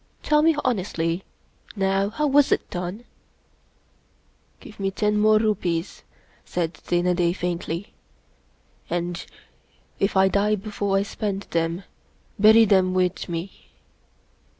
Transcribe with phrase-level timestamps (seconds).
[0.23, 1.23] Tell me honestly,
[1.75, 3.03] now, how was it done?""
[4.59, 6.01] Give me ten more rupees,"
[6.43, 7.93] said Dana Da, faintly,"
[8.89, 9.23] and
[9.99, 11.83] if I die before I spend them,
[12.39, 13.69] bury them with me."